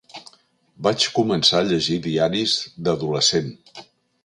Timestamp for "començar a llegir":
1.17-1.99